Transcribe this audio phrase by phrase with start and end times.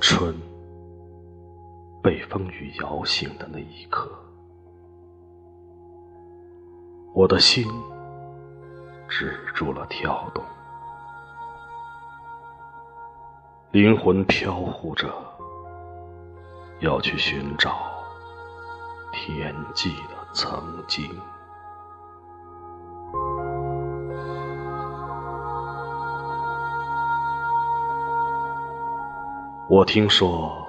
[0.00, 0.34] 春
[2.02, 4.10] 被风雨摇醒的那一刻，
[7.14, 7.66] 我的心
[9.08, 10.44] 止住了跳动，
[13.70, 15.08] 灵魂飘忽着，
[16.80, 17.78] 要去寻找
[19.12, 21.08] 天际的曾经。
[29.66, 30.68] 我听说，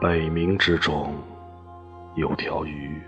[0.00, 1.14] 北冥之中
[2.14, 3.02] 有条鱼，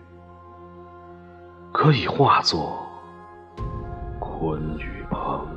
[1.72, 2.86] 可以化作
[4.20, 5.48] 鲲鱼鹏。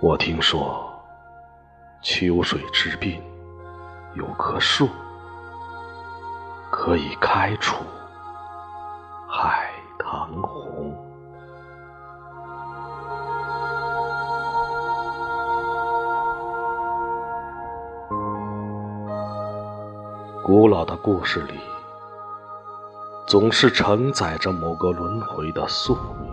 [0.00, 0.88] 我听说，
[2.02, 3.20] 秋水之滨
[4.14, 4.88] 有棵树，
[6.70, 7.84] 可以开出
[9.28, 9.69] 海
[20.52, 21.60] 古老的故事里，
[23.24, 26.28] 总是承载着某个轮回的宿命，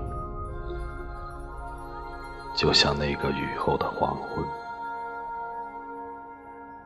[2.56, 4.44] 就像那个雨后的黄昏，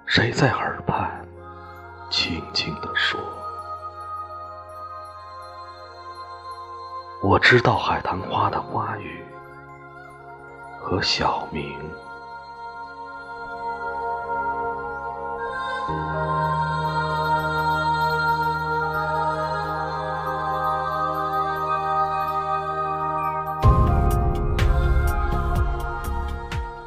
[0.06, 1.26] 谁在耳畔
[2.10, 3.18] 轻轻地说
[7.23, 9.23] ：“我知道海棠花的花语
[10.82, 11.80] 和小名。”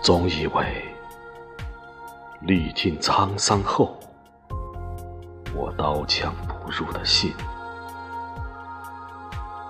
[0.05, 0.85] 总以为，
[2.43, 3.99] 历尽沧桑后，
[5.55, 7.33] 我刀枪不入的心，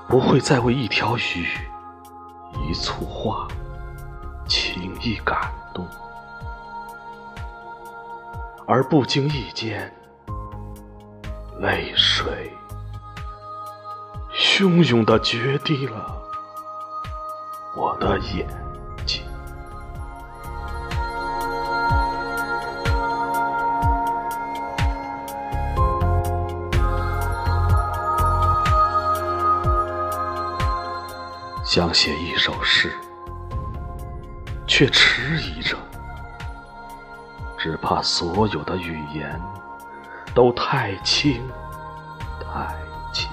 [0.08, 1.46] 不会再为一条鱼、
[2.68, 3.46] 一簇花
[4.48, 5.86] 轻易感动，
[8.66, 9.88] 而不经意间，
[11.60, 12.52] 泪水
[14.34, 16.20] 汹涌的决堤了
[17.76, 18.48] 我的眼。
[31.74, 32.94] 想写一首诗，
[34.64, 35.76] 却迟疑着，
[37.58, 39.42] 只怕所有的语言
[40.32, 41.42] 都太轻，
[42.40, 42.76] 太
[43.12, 43.28] 轻，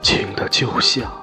[0.00, 1.21] 轻的就像